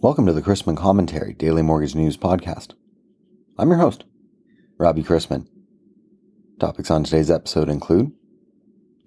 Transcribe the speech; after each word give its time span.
Welcome 0.00 0.26
to 0.26 0.32
the 0.32 0.42
Chrisman 0.42 0.76
Commentary 0.76 1.32
Daily 1.32 1.60
Mortgage 1.60 1.96
News 1.96 2.16
Podcast. 2.16 2.74
I'm 3.58 3.68
your 3.68 3.78
host, 3.78 4.04
Robbie 4.78 5.02
Chrisman. 5.02 5.48
Topics 6.60 6.88
on 6.88 7.02
today's 7.02 7.32
episode 7.32 7.68
include 7.68 8.12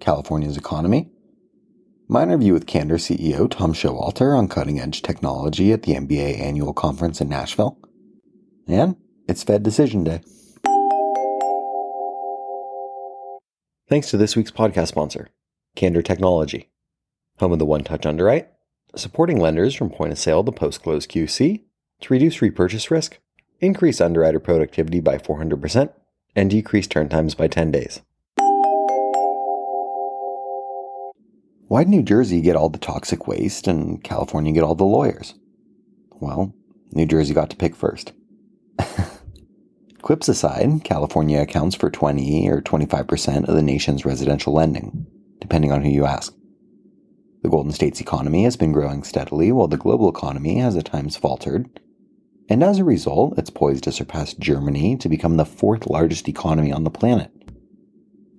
California's 0.00 0.58
economy, 0.58 1.10
my 2.08 2.24
interview 2.24 2.52
with 2.52 2.66
Candor 2.66 2.96
CEO 2.96 3.50
Tom 3.50 3.72
Showalter 3.72 4.36
on 4.36 4.48
cutting 4.48 4.80
edge 4.80 5.00
technology 5.00 5.72
at 5.72 5.84
the 5.84 5.94
MBA 5.94 6.38
annual 6.38 6.74
conference 6.74 7.22
in 7.22 7.28
Nashville, 7.30 7.78
and 8.68 8.96
it's 9.26 9.42
Fed 9.42 9.62
Decision 9.62 10.04
Day. 10.04 10.20
Thanks 13.88 14.10
to 14.10 14.18
this 14.18 14.36
week's 14.36 14.50
podcast 14.50 14.88
sponsor, 14.88 15.30
Candor 15.74 16.02
Technology, 16.02 16.70
home 17.38 17.52
of 17.52 17.58
the 17.58 17.64
One 17.64 17.82
Touch 17.82 18.04
Underwrite 18.04 18.51
supporting 18.96 19.40
lenders 19.40 19.74
from 19.74 19.90
point 19.90 20.12
of 20.12 20.18
sale 20.18 20.44
to 20.44 20.52
post 20.52 20.82
close 20.82 21.06
QC 21.06 21.62
to 22.00 22.12
reduce 22.12 22.42
repurchase 22.42 22.90
risk, 22.90 23.18
increase 23.60 24.00
underwriter 24.00 24.40
productivity 24.40 25.00
by 25.00 25.18
400%, 25.18 25.92
and 26.34 26.50
decrease 26.50 26.86
turn 26.86 27.08
times 27.08 27.34
by 27.34 27.48
10 27.48 27.70
days. 27.70 28.00
Why 31.68 31.84
did 31.84 31.90
New 31.90 32.02
Jersey 32.02 32.42
get 32.42 32.56
all 32.56 32.68
the 32.68 32.78
toxic 32.78 33.26
waste 33.26 33.66
and 33.66 34.02
California 34.04 34.52
get 34.52 34.62
all 34.62 34.74
the 34.74 34.84
lawyers? 34.84 35.34
Well, 36.20 36.54
New 36.92 37.06
Jersey 37.06 37.32
got 37.32 37.48
to 37.50 37.56
pick 37.56 37.74
first. 37.74 38.12
Quips 40.02 40.28
aside, 40.28 40.84
California 40.84 41.40
accounts 41.40 41.76
for 41.76 41.88
20 41.88 42.48
or 42.50 42.60
25% 42.60 43.48
of 43.48 43.54
the 43.54 43.62
nation's 43.62 44.04
residential 44.04 44.52
lending, 44.52 45.06
depending 45.40 45.72
on 45.72 45.82
who 45.82 45.88
you 45.88 46.04
ask. 46.04 46.34
The 47.42 47.48
Golden 47.48 47.72
State's 47.72 48.00
economy 48.00 48.44
has 48.44 48.56
been 48.56 48.72
growing 48.72 49.02
steadily 49.02 49.50
while 49.50 49.68
the 49.68 49.76
global 49.76 50.08
economy 50.08 50.58
has 50.58 50.76
at 50.76 50.84
times 50.86 51.16
faltered. 51.16 51.80
And 52.48 52.62
as 52.62 52.78
a 52.78 52.84
result, 52.84 53.36
it's 53.36 53.50
poised 53.50 53.84
to 53.84 53.92
surpass 53.92 54.34
Germany 54.34 54.96
to 54.96 55.08
become 55.08 55.36
the 55.36 55.44
fourth 55.44 55.86
largest 55.88 56.28
economy 56.28 56.72
on 56.72 56.84
the 56.84 56.90
planet. 56.90 57.30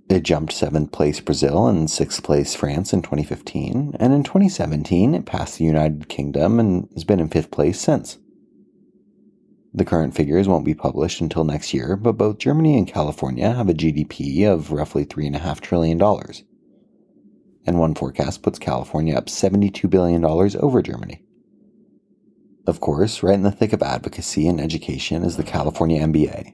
It 0.10 0.24
jumped 0.24 0.54
seventh 0.54 0.92
place 0.92 1.20
Brazil 1.20 1.68
and 1.68 1.90
sixth 1.90 2.24
place 2.24 2.56
France 2.56 2.94
in 2.94 3.02
2015, 3.02 3.96
and 4.00 4.14
in 4.14 4.24
2017 4.24 5.16
it 5.16 5.26
passed 5.26 5.58
the 5.58 5.66
United 5.66 6.08
Kingdom 6.08 6.60
and 6.60 6.88
has 6.94 7.04
been 7.04 7.20
in 7.20 7.30
fifth 7.30 7.52
place 7.52 7.80
since. 7.80 8.20
The 9.74 9.86
current 9.86 10.14
figures 10.14 10.48
won't 10.48 10.66
be 10.66 10.76
published 10.76 11.20
until 11.20 11.44
next 11.44 11.74
year, 11.74 11.96
but 11.96 12.18
both 12.18 12.38
Germany 12.38 12.78
and 12.78 12.88
California 12.88 13.52
have 13.52 13.70
a 13.70 13.74
GDP 13.74 14.46
of 14.46 14.72
roughly 14.72 15.04
$3.5 15.04 15.60
trillion 15.62 16.00
and 17.66 17.80
one 17.80 17.96
forecast 17.96 18.44
puts 18.44 18.60
California 18.60 19.16
up 19.16 19.28
$72 19.28 19.90
billion 19.90 20.24
over 20.24 20.82
Germany. 20.82 21.24
Of 22.66 22.80
course, 22.80 23.24
right 23.24 23.34
in 23.34 23.44
the 23.44 23.52
thick 23.52 23.74
of 23.74 23.82
advocacy 23.82 24.48
and 24.48 24.62
education 24.62 25.24
is 25.24 25.38
the 25.38 25.44
California 25.44 26.02
MBA. 26.02 26.54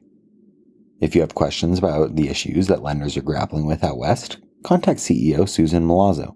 If 1.00 1.16
you 1.16 1.22
have 1.22 1.36
questions 1.36 1.80
about 1.80 2.16
the 2.16 2.30
issues 2.30 2.68
that 2.68 2.82
lenders 2.82 3.16
are 3.16 3.22
grappling 3.22 3.66
with 3.66 3.84
out 3.84 3.98
west, 3.98 4.38
contact 4.64 5.00
CEO 5.00 5.48
Susan 5.48 5.88
Milazzo, 5.88 6.36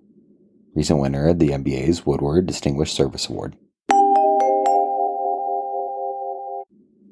recent 0.75 0.99
winner 0.99 1.27
of 1.27 1.39
the 1.39 1.49
MBA's 1.49 2.05
Woodward 2.05 2.45
Distinguished 2.45 2.95
Service 2.95 3.27
Award. 3.27 3.57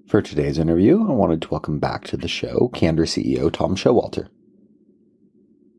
For 0.08 0.22
today's 0.22 0.58
interview, 0.58 1.08
I 1.08 1.14
wanted 1.14 1.42
to 1.42 1.50
welcome 1.50 1.80
back 1.80 2.06
to 2.08 2.18
the 2.18 2.28
show 2.28 2.70
Candor 2.73 3.06
CEO 3.06 3.52
Tom 3.52 3.75
Showalter. 3.75 4.28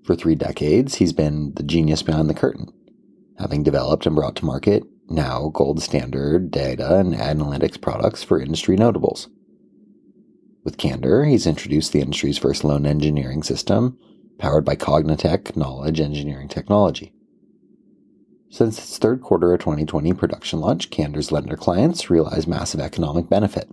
For 0.04 0.16
three 0.16 0.34
decades, 0.34 0.96
he's 0.96 1.12
been 1.12 1.54
the 1.54 1.62
genius 1.62 2.02
behind 2.02 2.28
the 2.28 2.34
curtain, 2.34 2.72
having 3.38 3.62
developed 3.62 4.06
and 4.06 4.16
brought 4.16 4.36
to 4.36 4.44
market 4.44 4.84
now 5.08 5.50
gold 5.52 5.82
standard 5.82 6.50
data 6.50 6.98
and 6.98 7.14
analytics 7.14 7.80
products 7.80 8.22
for 8.22 8.40
industry 8.40 8.76
notables. 8.76 9.28
With 10.64 10.78
Candor, 10.78 11.24
he's 11.24 11.46
introduced 11.46 11.92
the 11.92 12.00
industry's 12.00 12.38
first 12.38 12.64
loan 12.64 12.86
engineering 12.86 13.42
system, 13.42 13.98
powered 14.38 14.64
by 14.64 14.76
Cognitech 14.76 15.56
Knowledge 15.56 16.00
Engineering 16.00 16.48
Technology. 16.48 17.12
Since 18.48 18.78
its 18.78 18.98
third 18.98 19.22
quarter 19.22 19.52
of 19.54 19.60
2020 19.60 20.12
production 20.12 20.60
launch, 20.60 20.90
Candor's 20.90 21.32
lender 21.32 21.56
clients 21.56 22.10
realize 22.10 22.46
massive 22.46 22.80
economic 22.80 23.28
benefit. 23.28 23.68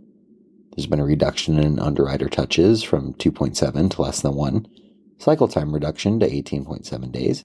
There's 0.75 0.87
been 0.87 0.99
a 0.99 1.05
reduction 1.05 1.59
in 1.59 1.79
underwriter 1.79 2.29
touches 2.29 2.81
from 2.83 3.13
2.7 3.15 3.91
to 3.91 4.01
less 4.01 4.21
than 4.21 4.35
1, 4.35 4.67
cycle 5.19 5.47
time 5.47 5.73
reduction 5.73 6.19
to 6.19 6.29
18.7 6.29 7.11
days, 7.11 7.43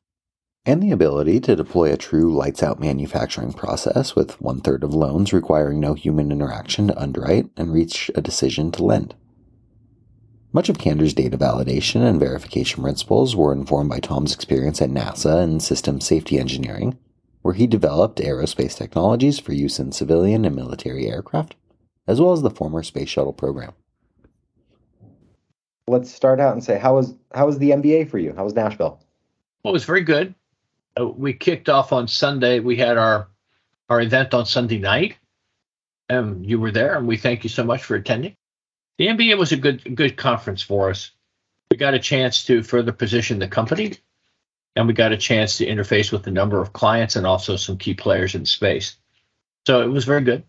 and 0.65 0.83
the 0.83 0.93
ability 0.93 1.41
to 1.41 1.57
deploy 1.57 1.93
a 1.93 1.97
true 1.97 2.35
lights 2.35 2.62
out 2.62 2.81
manufacturing 2.81 3.53
process 3.53 4.17
with 4.17 4.41
one 4.41 4.61
third 4.61 4.83
of 4.83 4.95
loans 4.95 5.33
requiring 5.33 5.81
no 5.81 5.93
human 5.93 6.33
interaction 6.33 6.89
to 6.89 6.99
underwrite 6.99 7.51
and 7.57 7.73
reach 7.73 8.11
a 8.15 8.23
decision 8.23 8.71
to 8.71 8.84
lend. 8.84 9.15
Much 10.53 10.69
of 10.69 10.79
Candor's 10.79 11.13
data 11.13 11.37
validation 11.37 12.01
and 12.03 12.21
verification 12.21 12.83
principles 12.83 13.34
were 13.34 13.53
informed 13.53 13.91
by 13.91 13.99
Tom's 13.99 14.33
experience 14.33 14.81
at 14.81 14.89
NASA 14.89 15.43
in 15.43 15.59
system 15.59 16.01
safety 16.01 16.39
engineering, 16.39 16.97
where 17.43 17.55
he 17.55 17.67
developed 17.67 18.21
aerospace 18.21 18.77
technologies 18.77 19.39
for 19.39 19.53
use 19.53 19.79
in 19.79 19.93
civilian 19.93 20.45
and 20.45 20.55
military 20.55 21.09
aircraft, 21.09 21.57
as 22.07 22.21
well 22.21 22.33
as 22.33 22.43
the 22.43 22.51
former 22.51 22.83
space 22.83 23.09
shuttle 23.09 23.33
program 23.33 23.75
let's 25.89 26.12
start 26.12 26.41
out 26.41 26.53
and 26.53 26.65
say 26.65 26.78
how 26.78 26.95
was 26.97 27.15
how 27.34 27.47
was 27.47 27.59
the 27.59 27.71
MBA 27.71 28.11
for 28.11 28.19
you? 28.19 28.33
How 28.34 28.45
was 28.45 28.55
Nashville? 28.55 29.00
Well, 29.62 29.72
it 29.72 29.75
was 29.75 29.84
very 29.84 30.03
good. 30.03 30.34
Uh, 30.99 31.09
we 31.09 31.33
kicked 31.33 31.69
off 31.69 31.93
on 31.93 32.09
Sunday. 32.09 32.61
We 32.61 32.77
had 32.77 32.99
our 32.99 33.28
our 33.89 34.00
event 34.00 34.34
on 34.34 34.47
Sunday 34.47 34.78
night. 34.78 35.17
and 36.09 36.45
you 36.49 36.61
were 36.61 36.71
there, 36.71 36.97
and 36.97 37.06
we 37.06 37.17
thank 37.17 37.45
you 37.45 37.50
so 37.50 37.65
much 37.65 37.83
for 37.83 37.97
attending. 37.97 38.37
The 38.99 39.09
MBA 39.09 39.39
was 39.39 39.53
a 39.53 39.56
good 39.56 39.95
good 39.97 40.17
conference 40.17 40.62
for 40.62 40.91
us. 40.91 41.11
We 41.71 41.77
got 41.77 41.95
a 41.95 41.99
chance 41.99 42.45
to 42.45 42.62
further 42.62 42.93
position 42.93 43.39
the 43.39 43.49
company, 43.49 43.95
and 44.77 44.87
we 44.87 44.95
got 44.95 45.12
a 45.12 45.16
chance 45.16 45.59
to 45.59 45.66
interface 45.66 46.12
with 46.12 46.27
a 46.27 46.31
number 46.31 46.61
of 46.61 46.72
clients 46.72 47.16
and 47.16 47.27
also 47.27 47.56
some 47.56 47.78
key 47.78 47.95
players 47.95 48.34
in 48.34 48.47
space. 48.47 48.97
So 49.66 49.83
it 49.83 49.89
was 49.89 50.05
very 50.05 50.22
good. 50.22 50.45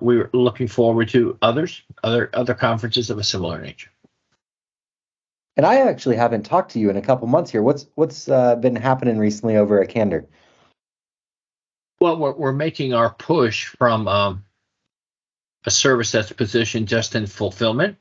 We 0.00 0.18
were 0.18 0.30
looking 0.32 0.68
forward 0.68 1.08
to 1.10 1.38
others, 1.40 1.82
other 2.02 2.28
other 2.34 2.54
conferences 2.54 3.10
of 3.10 3.18
a 3.18 3.24
similar 3.24 3.60
nature. 3.60 3.90
And 5.58 5.66
I 5.66 5.80
actually 5.80 6.14
haven't 6.14 6.44
talked 6.44 6.70
to 6.72 6.78
you 6.78 6.88
in 6.88 6.96
a 6.96 7.02
couple 7.02 7.26
months 7.26 7.50
here. 7.50 7.62
What's 7.62 7.86
what's 7.96 8.28
uh, 8.28 8.54
been 8.54 8.76
happening 8.76 9.18
recently 9.18 9.56
over 9.56 9.82
at 9.82 9.88
Candor? 9.88 10.24
Well, 12.00 12.16
we're 12.16 12.32
we're 12.32 12.52
making 12.52 12.94
our 12.94 13.10
push 13.12 13.66
from 13.66 14.06
um, 14.06 14.44
a 15.66 15.72
service 15.72 16.12
that's 16.12 16.30
positioned 16.30 16.86
just 16.86 17.16
in 17.16 17.26
fulfillment 17.26 17.96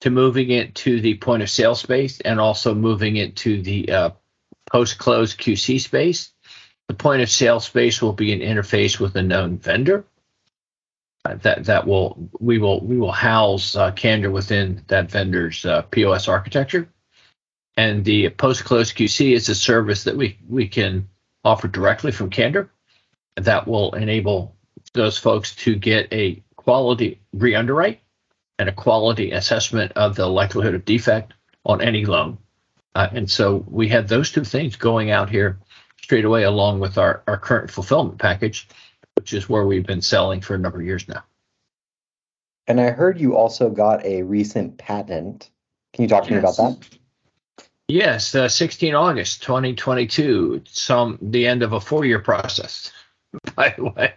to 0.00 0.10
moving 0.10 0.50
it 0.50 0.74
to 0.74 1.00
the 1.00 1.14
point 1.14 1.44
of 1.44 1.48
sale 1.48 1.76
space 1.76 2.20
and 2.20 2.40
also 2.40 2.74
moving 2.74 3.16
it 3.16 3.36
to 3.36 3.62
the 3.62 3.92
uh, 3.92 4.10
post 4.68 4.98
close 4.98 5.32
QC 5.32 5.80
space. 5.80 6.32
The 6.88 6.94
point 6.94 7.22
of 7.22 7.30
sale 7.30 7.60
space 7.60 8.02
will 8.02 8.12
be 8.12 8.32
an 8.32 8.40
interface 8.40 8.98
with 8.98 9.14
a 9.14 9.22
known 9.22 9.58
vendor 9.58 10.04
that 11.24 11.64
that 11.64 11.86
will 11.86 12.28
we 12.38 12.58
will 12.58 12.80
we 12.80 12.98
will 12.98 13.12
house 13.12 13.76
uh, 13.76 13.90
Candor 13.92 14.30
within 14.30 14.82
that 14.88 15.10
vendor's 15.10 15.64
uh, 15.64 15.82
POS 15.82 16.28
architecture, 16.28 16.88
and 17.76 18.04
the 18.04 18.28
post 18.30 18.64
close 18.64 18.92
QC 18.92 19.32
is 19.32 19.48
a 19.48 19.54
service 19.54 20.04
that 20.04 20.16
we 20.16 20.38
we 20.48 20.68
can 20.68 21.08
offer 21.44 21.66
directly 21.66 22.12
from 22.12 22.30
Candor 22.30 22.70
that 23.36 23.66
will 23.66 23.94
enable 23.94 24.54
those 24.92 25.18
folks 25.18 25.56
to 25.56 25.74
get 25.74 26.12
a 26.12 26.42
quality 26.56 27.20
re-underwrite 27.32 28.00
and 28.58 28.68
a 28.68 28.72
quality 28.72 29.32
assessment 29.32 29.92
of 29.92 30.14
the 30.14 30.26
likelihood 30.26 30.74
of 30.74 30.84
defect 30.84 31.32
on 31.64 31.80
any 31.80 32.04
loan. 32.04 32.38
Uh, 32.94 33.08
and 33.12 33.30
so 33.30 33.64
we 33.68 33.88
had 33.88 34.06
those 34.06 34.30
two 34.30 34.44
things 34.44 34.76
going 34.76 35.10
out 35.10 35.28
here 35.28 35.58
straight 36.00 36.24
away 36.24 36.44
along 36.44 36.78
with 36.78 36.96
our, 36.96 37.22
our 37.26 37.36
current 37.36 37.70
fulfillment 37.70 38.18
package 38.18 38.68
which 39.16 39.32
is 39.32 39.48
where 39.48 39.66
we've 39.66 39.86
been 39.86 40.02
selling 40.02 40.40
for 40.40 40.54
a 40.54 40.58
number 40.58 40.80
of 40.80 40.86
years 40.86 41.08
now. 41.08 41.22
And 42.66 42.80
I 42.80 42.90
heard 42.90 43.20
you 43.20 43.36
also 43.36 43.68
got 43.70 44.04
a 44.04 44.22
recent 44.22 44.78
patent. 44.78 45.50
Can 45.92 46.02
you 46.02 46.08
talk 46.08 46.24
to 46.24 46.30
yes. 46.30 46.34
me 46.34 46.38
about 46.38 46.80
that? 46.80 46.98
Yes, 47.88 48.34
uh, 48.34 48.48
16 48.48 48.94
August 48.94 49.42
2022. 49.42 50.62
Some 50.66 51.18
the 51.20 51.46
end 51.46 51.62
of 51.62 51.74
a 51.74 51.80
four-year 51.80 52.20
process. 52.20 52.90
By 53.54 53.74
the 53.76 53.84
way, 53.84 54.14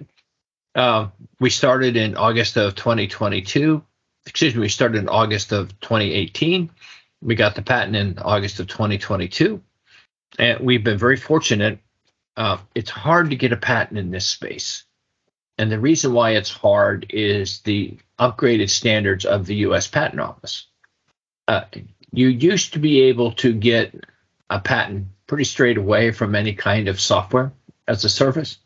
um, 0.76 1.12
we 1.40 1.50
started 1.50 1.98
in 1.98 2.16
August 2.16 2.56
of 2.56 2.76
2022. 2.76 3.84
Excuse 4.26 4.56
me, 4.56 4.62
we 4.62 4.70
started 4.70 5.00
in 5.00 5.10
August 5.10 5.52
of 5.52 5.78
2018. 5.82 6.70
We 7.22 7.36
got 7.36 7.56
the 7.56 7.62
patent 7.62 7.96
in 7.96 8.20
August 8.20 8.60
of 8.60 8.68
2022, 8.68 9.62
and 10.38 10.60
we've 10.60 10.84
been 10.84 10.98
very 10.98 11.18
fortunate. 11.18 11.80
Uh, 12.38 12.60
it's 12.76 12.92
hard 12.92 13.32
to 13.32 13.36
get 13.36 13.52
a 13.52 13.58
patent 13.58 13.98
in 13.98 14.12
this 14.12 14.28
space. 14.28 14.86
And 15.58 15.72
the 15.72 15.80
reason 15.80 16.14
why 16.14 16.32
it's 16.32 16.52
hard 16.52 17.08
is 17.10 17.60
the 17.62 17.98
upgraded 18.20 18.70
standards 18.70 19.26
of 19.26 19.46
the 19.46 19.56
US 19.68 19.88
Patent 19.88 20.22
Office. 20.22 20.68
Uh, 21.48 21.62
you 22.12 22.28
used 22.28 22.74
to 22.74 22.80
be 22.80 23.02
able 23.02 23.32
to 23.34 23.54
get 23.54 23.94
a 24.50 24.60
patent 24.60 25.08
pretty 25.28 25.44
straight 25.44 25.78
away 25.78 26.12
from 26.12 26.36
any 26.36 26.54
kind 26.54 26.88
of 26.88 27.00
software 27.00 27.52
as 27.88 28.04
a 28.06 28.10
service. 28.10 28.58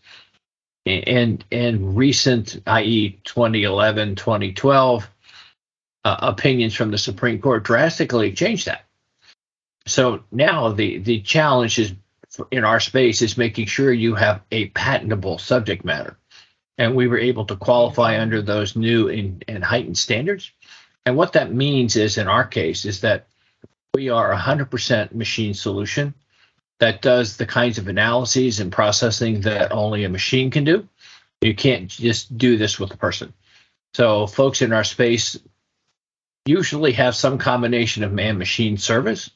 and 0.86 1.46
and 1.52 1.96
recent, 1.96 2.62
i.e., 2.66 3.20
2011, 3.24 4.16
2012 4.16 5.10
uh, 6.04 6.18
opinions 6.22 6.74
from 6.74 6.92
the 6.92 6.98
Supreme 6.98 7.40
Court 7.40 7.64
drastically 7.64 8.34
changed 8.34 8.66
that. 8.66 8.86
So 9.86 10.24
now 10.32 10.72
the 10.72 10.98
the 11.00 11.22
challenge 11.22 11.80
is 11.80 11.94
in 12.52 12.64
our 12.64 12.80
space 12.80 13.22
is 13.22 13.38
making 13.38 13.66
sure 13.66 13.92
you 13.92 14.16
have 14.16 14.42
a 14.52 14.68
patentable 14.70 15.38
subject 15.38 15.84
matter, 15.84 16.18
and 16.82 16.96
we 16.96 17.08
were 17.08 17.20
able 17.20 17.46
to 17.46 17.56
qualify 17.56 18.20
under 18.20 18.42
those 18.42 18.76
new 18.76 19.08
and, 19.08 19.46
and 19.48 19.64
heightened 19.64 20.00
standards. 20.00 20.52
And 21.06 21.16
what 21.16 21.34
that 21.34 21.54
means 21.54 21.96
is, 21.96 22.18
in 22.18 22.28
our 22.28 22.44
case, 22.44 22.86
is 22.86 23.02
that 23.02 23.28
we 23.94 24.10
are 24.10 24.32
a 24.32 24.38
100% 24.38 25.14
machine 25.14 25.54
solution 25.54 26.16
that 26.80 27.04
does 27.04 27.38
the 27.38 27.46
kinds 27.46 27.78
of 27.78 27.88
analyses 27.88 28.60
and 28.60 28.72
processing 28.72 29.42
that 29.42 29.72
only 29.72 30.06
a 30.06 30.10
machine 30.10 30.50
can 30.50 30.64
do. 30.64 30.90
You 31.42 31.54
can't 31.54 31.88
just 31.88 32.36
do 32.36 32.58
this 32.58 32.80
with 32.80 32.92
a 32.92 32.98
person. 32.98 33.32
So, 33.94 34.26
folks 34.26 34.64
in 34.64 34.74
our 34.74 34.84
space 34.84 35.38
usually 36.48 36.94
have 36.94 37.16
some 37.16 37.38
combination 37.38 38.04
of 38.04 38.12
man 38.12 38.40
machine 38.40 38.78
service, 38.78 39.30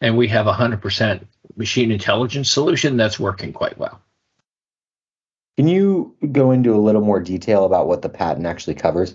and 0.00 0.16
we 0.16 0.26
have 0.26 0.48
a 0.48 0.52
100% 0.52 1.24
machine 1.54 1.92
intelligence 1.92 2.50
solution 2.50 2.96
that's 2.96 3.20
working 3.20 3.52
quite 3.52 3.78
well. 3.78 4.00
Can 5.60 5.68
you 5.68 6.16
go 6.32 6.52
into 6.52 6.74
a 6.74 6.80
little 6.80 7.02
more 7.02 7.20
detail 7.20 7.66
about 7.66 7.86
what 7.86 8.00
the 8.00 8.08
patent 8.08 8.46
actually 8.46 8.76
covers? 8.76 9.14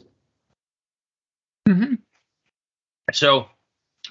Mm-hmm. 1.68 1.96
So, 3.12 3.48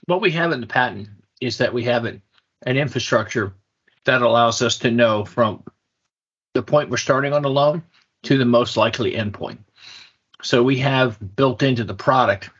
what 0.06 0.20
we 0.20 0.32
have 0.32 0.50
in 0.50 0.60
the 0.60 0.66
patent 0.66 1.10
is 1.40 1.58
that 1.58 1.72
we 1.72 1.84
have 1.84 2.06
an, 2.06 2.22
an 2.66 2.76
infrastructure 2.76 3.54
that 4.04 4.20
allows 4.20 4.62
us 4.62 4.78
to 4.78 4.90
know 4.90 5.24
from 5.24 5.62
the 6.54 6.62
point 6.64 6.90
we're 6.90 6.96
starting 6.96 7.32
on 7.32 7.42
the 7.42 7.50
loan 7.50 7.84
to 8.24 8.36
the 8.36 8.44
most 8.44 8.76
likely 8.76 9.12
endpoint. 9.12 9.58
So 10.42 10.64
we 10.64 10.78
have 10.78 11.36
built 11.36 11.62
into 11.62 11.84
the 11.84 11.94
product 11.94 12.50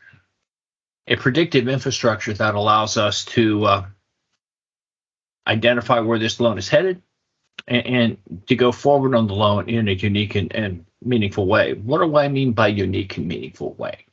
a 1.07 1.17
predictive 1.17 1.67
infrastructure 1.67 2.31
that 2.31 2.55
allows 2.55 2.95
us 2.95 3.25
to 3.25 3.65
uh, 3.65 3.85
identify 5.45 5.99
where 5.99 6.17
this 6.17 6.39
loan 6.39 6.57
is 6.57 6.69
headed 6.69 7.01
and, 7.67 7.85
and, 7.87 8.17
to 8.47 8.55
go 8.55 8.71
forward 8.71 9.15
on 9.15 9.27
the 9.27 9.33
loan 9.33 9.69
in 9.69 9.87
a 9.87 9.91
unique 9.91 10.35
and, 10.35 10.53
and 10.55 10.85
meaningful 11.03 11.47
way. 11.47 11.73
What 11.73 11.99
do 11.99 12.17
I 12.17 12.27
mean 12.27 12.53
by 12.53 12.67
unique 12.67 13.17
and 13.17 13.27
meaningful 13.27 13.73
way? 13.73 14.05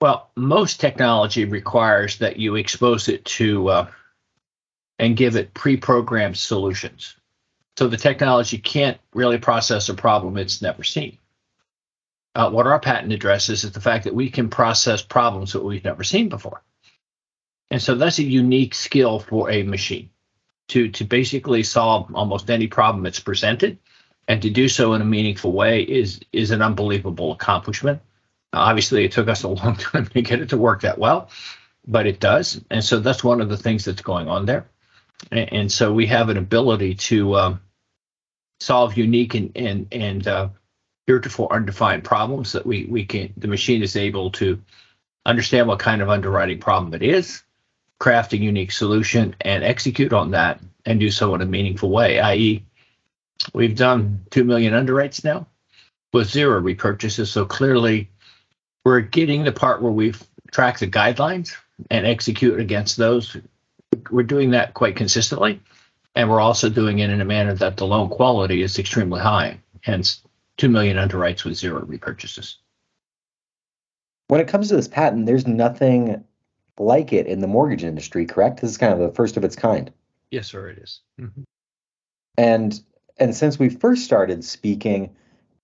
Well, 0.00 0.30
most 0.34 0.80
technology 0.80 1.44
requires 1.44 2.18
that 2.18 2.38
you 2.38 2.56
expose 2.56 3.08
it 3.08 3.24
to 3.26 3.68
uh, 3.68 3.90
and 4.98 5.16
give 5.16 5.36
it 5.36 5.54
pre-programmed 5.54 6.38
solutions. 6.38 7.16
So 7.76 7.88
the 7.88 7.96
technology 7.96 8.58
can't 8.58 8.98
really 9.14 9.38
process 9.38 9.88
a 9.88 9.94
problem 9.94 10.36
it's 10.36 10.62
never 10.62 10.84
seen. 10.84 11.18
Uh, 12.34 12.50
what 12.50 12.66
our 12.66 12.78
patent 12.78 13.12
addresses 13.12 13.64
is 13.64 13.72
the 13.72 13.80
fact 13.80 14.04
that 14.04 14.14
we 14.14 14.30
can 14.30 14.48
process 14.48 15.02
problems 15.02 15.52
that 15.52 15.64
we've 15.64 15.84
never 15.84 16.04
seen 16.04 16.28
before. 16.28 16.62
And 17.70 17.80
so 17.80 17.94
that's 17.94 18.18
a 18.18 18.24
unique 18.24 18.74
skill 18.74 19.20
for 19.20 19.50
a 19.50 19.62
machine 19.62 20.10
to, 20.70 20.88
to 20.88 21.04
basically 21.04 21.62
solve 21.62 22.14
almost 22.14 22.50
any 22.50 22.66
problem 22.66 23.02
that's 23.04 23.20
presented. 23.20 23.78
And 24.28 24.42
to 24.42 24.50
do 24.50 24.68
so 24.68 24.94
in 24.94 25.02
a 25.02 25.04
meaningful 25.04 25.52
way 25.52 25.82
is, 25.82 26.20
is 26.32 26.52
an 26.52 26.62
unbelievable 26.62 27.32
accomplishment. 27.32 28.00
Obviously, 28.52 29.04
it 29.04 29.12
took 29.12 29.28
us 29.28 29.42
a 29.42 29.48
long 29.48 29.76
time 29.76 30.06
to 30.06 30.22
get 30.22 30.40
it 30.40 30.50
to 30.50 30.56
work 30.56 30.82
that 30.82 30.98
well, 30.98 31.28
but 31.86 32.06
it 32.06 32.20
does. 32.20 32.60
And 32.70 32.84
so 32.84 33.00
that's 33.00 33.24
one 33.24 33.40
of 33.40 33.48
the 33.48 33.56
things 33.56 33.84
that's 33.84 34.02
going 34.02 34.28
on 34.28 34.46
there. 34.46 34.66
And, 35.30 35.52
and 35.52 35.72
so 35.72 35.92
we 35.92 36.06
have 36.06 36.28
an 36.28 36.36
ability 36.36 36.94
to 36.94 37.36
um, 37.36 37.60
solve 38.60 38.96
unique 38.96 39.34
and 39.34 39.52
and 39.56 39.88
and 39.92 40.26
uh, 40.28 40.48
heretofore 41.06 41.52
undefined 41.52 42.04
problems 42.04 42.52
that 42.52 42.64
we 42.64 42.84
we 42.84 43.04
can. 43.04 43.32
The 43.36 43.48
machine 43.48 43.82
is 43.82 43.96
able 43.96 44.30
to 44.32 44.60
understand 45.26 45.66
what 45.68 45.78
kind 45.78 46.02
of 46.02 46.08
underwriting 46.08 46.60
problem 46.60 46.94
it 46.94 47.02
is, 47.02 47.42
craft 48.00 48.32
a 48.32 48.36
unique 48.36 48.72
solution, 48.72 49.36
and 49.42 49.62
execute 49.62 50.12
on 50.12 50.32
that, 50.32 50.58
and 50.84 50.98
do 50.98 51.10
so 51.10 51.34
in 51.34 51.42
a 51.42 51.46
meaningful 51.46 51.90
way. 51.90 52.18
I.e., 52.18 52.64
we've 53.54 53.76
done 53.76 54.24
two 54.30 54.42
million 54.42 54.74
underwrites 54.74 55.22
now 55.22 55.46
with 56.12 56.28
zero 56.28 56.60
repurchases. 56.60 57.28
So 57.28 57.44
clearly 57.44 58.10
we're 58.84 59.00
getting 59.00 59.44
the 59.44 59.52
part 59.52 59.82
where 59.82 59.92
we've 59.92 60.20
tracked 60.50 60.80
the 60.80 60.88
guidelines 60.88 61.54
and 61.90 62.06
execute 62.06 62.58
against 62.58 62.96
those. 62.96 63.36
We're 64.10 64.22
doing 64.22 64.50
that 64.50 64.74
quite 64.74 64.96
consistently. 64.96 65.60
And 66.16 66.28
we're 66.28 66.40
also 66.40 66.68
doing 66.68 66.98
it 66.98 67.10
in 67.10 67.20
a 67.20 67.24
manner 67.24 67.54
that 67.54 67.76
the 67.76 67.86
loan 67.86 68.08
quality 68.08 68.62
is 68.62 68.78
extremely 68.78 69.20
high, 69.20 69.60
hence 69.82 70.22
2 70.56 70.68
million 70.68 70.96
underwrites 70.96 71.44
with 71.44 71.56
zero 71.56 71.82
repurchases. 71.82 72.56
When 74.26 74.40
it 74.40 74.48
comes 74.48 74.68
to 74.68 74.76
this 74.76 74.88
patent, 74.88 75.26
there's 75.26 75.46
nothing 75.46 76.24
like 76.80 77.12
it 77.12 77.26
in 77.26 77.40
the 77.40 77.46
mortgage 77.46 77.84
industry, 77.84 78.24
correct? 78.24 78.60
This 78.60 78.70
is 78.70 78.78
kind 78.78 78.92
of 78.92 78.98
the 78.98 79.14
first 79.14 79.36
of 79.36 79.44
its 79.44 79.54
kind. 79.54 79.92
Yes, 80.30 80.48
sir, 80.48 80.68
it 80.68 80.78
is. 80.78 81.00
Mm-hmm. 81.20 81.42
And 82.38 82.80
and 83.18 83.36
since 83.36 83.58
we 83.58 83.68
first 83.68 84.04
started 84.04 84.42
speaking, 84.42 85.14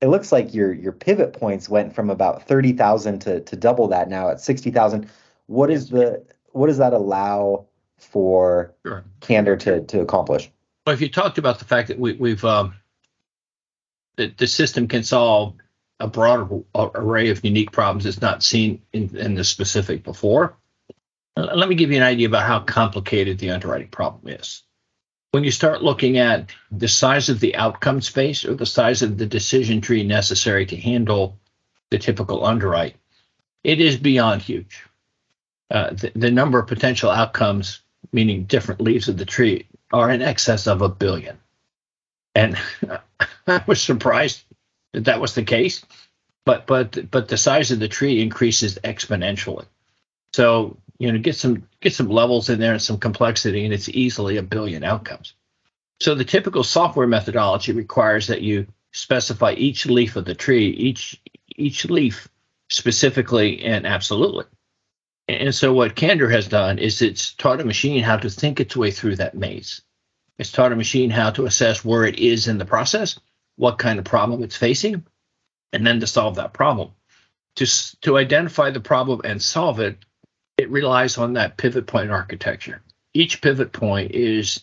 it 0.00 0.08
looks 0.08 0.30
like 0.30 0.52
your 0.54 0.72
your 0.72 0.92
pivot 0.92 1.32
points 1.32 1.68
went 1.68 1.94
from 1.94 2.10
about 2.10 2.46
30,000 2.46 3.20
to 3.20 3.40
to 3.40 3.56
double 3.56 3.88
that 3.88 4.08
now 4.08 4.28
at 4.30 4.40
60,000. 4.40 5.08
What 5.46 5.70
is 5.70 5.88
the 5.88 6.24
what 6.52 6.66
does 6.66 6.78
that 6.78 6.92
allow 6.92 7.66
for 7.98 8.74
sure. 8.84 9.04
Candor 9.20 9.56
to 9.56 9.80
to 9.82 10.00
accomplish? 10.00 10.50
Well, 10.86 10.94
if 10.94 11.00
you 11.00 11.08
talked 11.08 11.38
about 11.38 11.58
the 11.58 11.64
fact 11.64 11.88
that 11.88 11.98
we, 11.98 12.12
we've 12.12 12.44
um, 12.44 12.74
the, 14.16 14.32
the 14.36 14.46
system 14.46 14.86
can 14.86 15.02
solve 15.02 15.54
a 15.98 16.06
broader 16.06 16.46
array 16.74 17.30
of 17.30 17.42
unique 17.42 17.72
problems 17.72 18.04
that's 18.04 18.20
not 18.20 18.42
seen 18.42 18.82
in, 18.92 19.16
in 19.16 19.34
the 19.34 19.44
specific 19.44 20.04
before. 20.04 20.54
Let 21.36 21.68
me 21.68 21.74
give 21.74 21.90
you 21.90 21.98
an 21.98 22.02
idea 22.02 22.28
about 22.28 22.46
how 22.46 22.60
complicated 22.60 23.38
the 23.38 23.50
underwriting 23.50 23.88
problem 23.88 24.32
is 24.32 24.62
when 25.36 25.44
you 25.44 25.50
start 25.50 25.82
looking 25.82 26.16
at 26.16 26.48
the 26.70 26.88
size 26.88 27.28
of 27.28 27.40
the 27.40 27.56
outcome 27.56 28.00
space 28.00 28.46
or 28.46 28.54
the 28.54 28.64
size 28.64 29.02
of 29.02 29.18
the 29.18 29.26
decision 29.26 29.82
tree 29.82 30.02
necessary 30.02 30.64
to 30.64 30.76
handle 30.78 31.38
the 31.90 31.98
typical 31.98 32.42
underwrite, 32.42 32.96
it 33.62 33.78
is 33.78 33.98
beyond 33.98 34.40
huge. 34.40 34.84
Uh, 35.70 35.90
the, 35.90 36.10
the, 36.14 36.30
number 36.30 36.58
of 36.58 36.66
potential 36.66 37.10
outcomes, 37.10 37.80
meaning 38.12 38.44
different 38.44 38.80
leaves 38.80 39.08
of 39.08 39.18
the 39.18 39.26
tree, 39.26 39.66
are 39.92 40.10
in 40.10 40.22
excess 40.22 40.66
of 40.66 40.80
a 40.80 40.88
billion. 40.88 41.36
And 42.34 42.56
I 43.46 43.62
was 43.66 43.82
surprised 43.82 44.42
that 44.92 45.04
that 45.04 45.20
was 45.20 45.34
the 45.34 45.44
case, 45.44 45.84
but 46.46 46.66
but 46.66 47.10
but 47.10 47.28
the 47.28 47.36
size 47.36 47.72
of 47.72 47.78
the 47.78 47.88
tree 47.88 48.22
increases 48.22 48.78
exponentially. 48.82 49.66
So 50.32 50.78
you 50.98 51.12
know, 51.12 51.18
get 51.18 51.36
some 51.36 51.68
get 51.80 51.94
some 51.94 52.08
levels 52.08 52.48
in 52.48 52.58
there 52.58 52.72
and 52.72 52.82
some 52.82 52.98
complexity, 52.98 53.64
and 53.64 53.74
it's 53.74 53.88
easily 53.88 54.36
a 54.36 54.42
billion 54.42 54.84
outcomes. 54.84 55.34
So 56.00 56.14
the 56.14 56.24
typical 56.24 56.62
software 56.62 57.06
methodology 57.06 57.72
requires 57.72 58.26
that 58.26 58.42
you 58.42 58.66
specify 58.92 59.52
each 59.52 59.86
leaf 59.86 60.16
of 60.16 60.24
the 60.24 60.34
tree, 60.34 60.68
each 60.68 61.20
each 61.56 61.84
leaf 61.86 62.28
specifically 62.68 63.64
and 63.64 63.86
absolutely. 63.86 64.44
And 65.28 65.54
so 65.54 65.72
what 65.72 65.96
Candor 65.96 66.30
has 66.30 66.46
done 66.46 66.78
is 66.78 67.02
it's 67.02 67.34
taught 67.34 67.60
a 67.60 67.64
machine 67.64 68.02
how 68.02 68.16
to 68.16 68.30
think 68.30 68.60
its 68.60 68.76
way 68.76 68.90
through 68.90 69.16
that 69.16 69.36
maze. 69.36 69.82
It's 70.38 70.52
taught 70.52 70.72
a 70.72 70.76
machine 70.76 71.10
how 71.10 71.30
to 71.30 71.46
assess 71.46 71.84
where 71.84 72.04
it 72.04 72.18
is 72.18 72.46
in 72.46 72.58
the 72.58 72.64
process, 72.64 73.18
what 73.56 73.78
kind 73.78 73.98
of 73.98 74.04
problem 74.04 74.42
it's 74.42 74.56
facing, 74.56 75.04
and 75.72 75.86
then 75.86 76.00
to 76.00 76.06
solve 76.06 76.36
that 76.36 76.52
problem. 76.52 76.92
To, 77.56 77.66
to 78.02 78.18
identify 78.18 78.70
the 78.70 78.80
problem 78.80 79.22
and 79.24 79.42
solve 79.42 79.80
it, 79.80 80.04
it 80.56 80.70
relies 80.70 81.18
on 81.18 81.34
that 81.34 81.56
pivot 81.56 81.86
point 81.86 82.10
architecture. 82.10 82.82
Each 83.12 83.40
pivot 83.40 83.72
point 83.72 84.12
is 84.12 84.62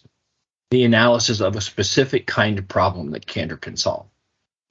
the 0.72 0.84
analysis 0.84 1.40
of 1.40 1.56
a 1.56 1.62
specific 1.62 2.26
kind 2.26 2.58
of 2.58 2.68
problem 2.68 3.12
that 3.12 3.28
Candor 3.28 3.58
can 3.58 3.78
solve. 3.78 4.08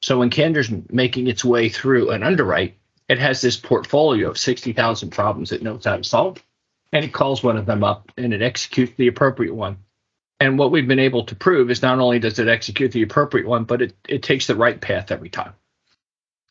So 0.03 0.19
when 0.19 0.31
Candor's 0.31 0.71
making 0.91 1.29
its 1.29 1.45
way 1.45 1.69
through 1.69 2.11
an 2.11 2.25
underwrite, 2.25 2.77
it 3.09 3.19
has 3.19 3.41
this 3.41 3.57
portfolio 3.57 4.31
of 4.31 4.39
60,000 4.39 5.11
problems 5.11 5.53
it 5.53 5.63
knows 5.63 5.85
how 5.85 5.97
to 5.97 6.05
solve, 6.05 6.43
and 6.93 7.05
it 7.05 7.13
calls 7.13 7.43
one 7.43 7.57
of 7.57 7.67
them 7.67 7.85
up 7.85 8.11
and 8.17 8.35
it 8.35 8.43
executes 8.43 8.95
the 8.97 9.07
appropriate 9.07 9.55
one. 9.55 9.77
And 10.41 10.59
what 10.59 10.73
we've 10.73 10.89
been 10.89 10.99
able 10.99 11.25
to 11.27 11.37
prove 11.37 11.71
is 11.71 11.83
not 11.83 12.01
only 12.01 12.19
does 12.19 12.41
it 12.41 12.49
execute 12.49 12.91
the 12.91 13.03
appropriate 13.03 13.47
one, 13.47 13.63
but 13.63 13.81
it, 13.81 13.97
it 14.09 14.25
takes 14.25 14.49
the 14.49 14.57
right 14.57 14.81
path 14.81 15.13
every 15.13 15.29
time. 15.29 15.53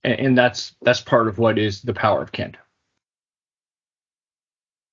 And, 0.05 0.19
and 0.19 0.37
that's 0.37 0.73
that's 0.81 1.01
part 1.01 1.27
of 1.27 1.37
what 1.37 1.59
is 1.59 1.81
the 1.81 1.93
power 1.93 2.21
of 2.21 2.31
Candor 2.31 2.59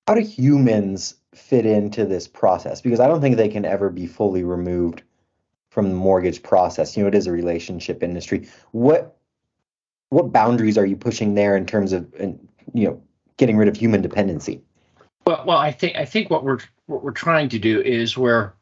how 0.08 0.14
do 0.14 0.22
humans 0.22 1.16
fit 1.34 1.66
into 1.66 2.06
this 2.06 2.26
process? 2.26 2.80
Because 2.80 2.98
I 2.98 3.06
don't 3.06 3.20
think 3.20 3.36
they 3.36 3.50
can 3.50 3.66
ever 3.66 3.90
be 3.90 4.06
fully 4.06 4.42
removed 4.42 5.02
from 5.70 5.90
the 5.90 5.94
mortgage 5.94 6.42
process. 6.42 6.96
You 6.96 7.02
know, 7.02 7.08
it 7.08 7.14
is 7.14 7.26
a 7.26 7.32
relationship 7.32 8.02
industry. 8.02 8.48
What 8.70 9.18
what 10.08 10.32
boundaries 10.32 10.78
are 10.78 10.86
you 10.86 10.96
pushing 10.96 11.34
there 11.34 11.58
in 11.58 11.66
terms 11.66 11.92
of 11.92 12.10
you 12.18 12.88
know 12.88 13.02
getting 13.36 13.58
rid 13.58 13.68
of 13.68 13.76
human 13.76 14.00
dependency? 14.00 14.62
Well, 15.26 15.44
well, 15.46 15.58
I 15.58 15.72
think 15.72 15.96
I 15.96 16.06
think 16.06 16.30
what 16.30 16.42
we're 16.42 16.60
what 16.86 17.04
we're 17.04 17.10
trying 17.10 17.50
to 17.50 17.58
do 17.58 17.82
is 17.82 18.16
we're 18.16 18.54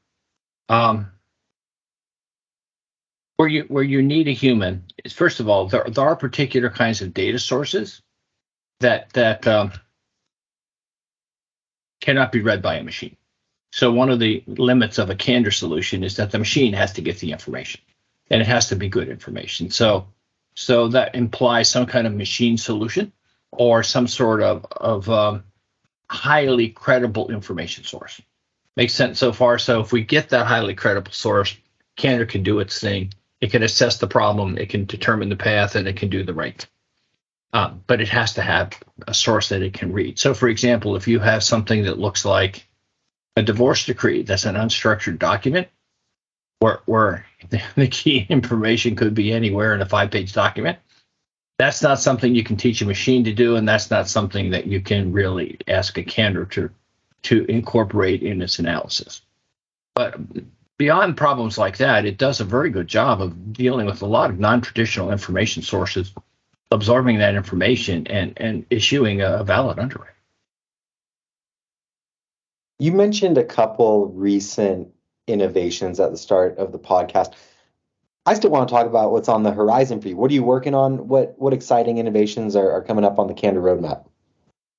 um, 0.68 1.12
where 3.36 3.48
you 3.48 3.66
where 3.68 3.84
you 3.84 4.02
need 4.02 4.26
a 4.26 4.32
human 4.32 4.82
is 5.04 5.12
first 5.12 5.38
of 5.38 5.48
all 5.48 5.68
there, 5.68 5.86
there 5.88 6.04
are 6.04 6.16
particular 6.16 6.70
kinds 6.70 7.02
of 7.02 7.14
data 7.14 7.38
sources 7.38 8.02
that 8.80 9.12
that 9.12 9.46
um, 9.46 9.70
cannot 12.06 12.30
be 12.30 12.40
read 12.40 12.62
by 12.62 12.76
a 12.76 12.84
machine. 12.84 13.16
So 13.72 13.90
one 13.90 14.10
of 14.10 14.20
the 14.20 14.44
limits 14.46 14.98
of 14.98 15.10
a 15.10 15.16
candor 15.16 15.50
solution 15.50 16.04
is 16.04 16.16
that 16.16 16.30
the 16.30 16.38
machine 16.38 16.72
has 16.72 16.92
to 16.92 17.02
get 17.02 17.18
the 17.18 17.32
information, 17.32 17.80
and 18.30 18.40
it 18.40 18.46
has 18.46 18.68
to 18.68 18.76
be 18.76 18.88
good 18.88 19.08
information. 19.08 19.70
So 19.70 20.06
so 20.54 20.88
that 20.88 21.16
implies 21.16 21.68
some 21.68 21.86
kind 21.86 22.06
of 22.06 22.14
machine 22.14 22.58
solution 22.58 23.12
or 23.50 23.82
some 23.82 24.06
sort 24.06 24.40
of 24.40 24.64
of 24.70 25.10
um, 25.10 25.42
highly 26.08 26.68
credible 26.68 27.32
information 27.32 27.82
source. 27.82 28.22
Makes 28.76 28.94
sense 28.94 29.18
so 29.18 29.32
far. 29.32 29.58
So 29.58 29.80
if 29.80 29.90
we 29.90 30.02
get 30.02 30.28
that 30.28 30.46
highly 30.46 30.74
credible 30.74 31.12
source, 31.12 31.56
Candor 31.96 32.26
can 32.26 32.44
do 32.44 32.60
its 32.60 32.78
thing. 32.78 33.12
It 33.40 33.50
can 33.50 33.64
assess 33.64 33.98
the 33.98 34.06
problem, 34.06 34.58
it 34.58 34.68
can 34.68 34.84
determine 34.84 35.28
the 35.28 35.36
path, 35.50 35.74
and 35.74 35.88
it 35.88 35.96
can 35.96 36.08
do 36.08 36.22
the 36.22 36.34
right. 36.34 36.66
Um, 37.56 37.82
but 37.86 38.02
it 38.02 38.08
has 38.08 38.34
to 38.34 38.42
have 38.42 38.78
a 39.08 39.14
source 39.14 39.48
that 39.48 39.62
it 39.62 39.72
can 39.72 39.90
read. 39.90 40.18
So, 40.18 40.34
for 40.34 40.46
example, 40.46 40.94
if 40.94 41.08
you 41.08 41.20
have 41.20 41.42
something 41.42 41.84
that 41.84 41.98
looks 41.98 42.26
like 42.26 42.68
a 43.34 43.42
divorce 43.42 43.86
decree, 43.86 44.24
that's 44.24 44.44
an 44.44 44.56
unstructured 44.56 45.18
document, 45.18 45.68
where, 46.58 46.80
where 46.84 47.24
the 47.76 47.88
key 47.88 48.26
information 48.28 48.94
could 48.94 49.14
be 49.14 49.32
anywhere 49.32 49.74
in 49.74 49.80
a 49.80 49.86
five-page 49.86 50.34
document, 50.34 50.76
that's 51.58 51.80
not 51.82 51.98
something 51.98 52.34
you 52.34 52.44
can 52.44 52.58
teach 52.58 52.82
a 52.82 52.86
machine 52.86 53.24
to 53.24 53.32
do, 53.32 53.56
and 53.56 53.66
that's 53.66 53.90
not 53.90 54.06
something 54.06 54.50
that 54.50 54.66
you 54.66 54.82
can 54.82 55.10
really 55.10 55.56
ask 55.66 55.96
a 55.96 56.02
candor 56.02 56.44
to 56.44 56.68
to 57.22 57.46
incorporate 57.50 58.22
in 58.22 58.42
its 58.42 58.58
analysis. 58.58 59.22
But 59.94 60.20
beyond 60.76 61.16
problems 61.16 61.56
like 61.56 61.78
that, 61.78 62.04
it 62.04 62.18
does 62.18 62.40
a 62.40 62.44
very 62.44 62.68
good 62.68 62.86
job 62.86 63.22
of 63.22 63.54
dealing 63.54 63.86
with 63.86 64.02
a 64.02 64.06
lot 64.06 64.28
of 64.28 64.38
non-traditional 64.38 65.10
information 65.10 65.62
sources, 65.62 66.12
absorbing 66.70 67.18
that 67.18 67.34
information 67.34 68.06
and 68.06 68.34
and 68.36 68.66
issuing 68.70 69.20
a 69.20 69.44
valid 69.44 69.78
underwrite. 69.78 70.10
You 72.78 72.92
mentioned 72.92 73.38
a 73.38 73.44
couple 73.44 74.08
recent 74.08 74.88
innovations 75.26 75.98
at 75.98 76.10
the 76.10 76.18
start 76.18 76.58
of 76.58 76.72
the 76.72 76.78
podcast. 76.78 77.32
I 78.26 78.34
still 78.34 78.50
want 78.50 78.68
to 78.68 78.74
talk 78.74 78.86
about 78.86 79.12
what's 79.12 79.28
on 79.28 79.44
the 79.44 79.52
horizon 79.52 80.00
for 80.00 80.08
you. 80.08 80.16
What 80.16 80.30
are 80.30 80.34
you 80.34 80.42
working 80.42 80.74
on? 80.74 81.08
What 81.08 81.34
what 81.38 81.52
exciting 81.52 81.98
innovations 81.98 82.56
are, 82.56 82.70
are 82.72 82.82
coming 82.82 83.04
up 83.04 83.18
on 83.18 83.28
the 83.28 83.34
Candor 83.34 83.62
roadmap? 83.62 84.06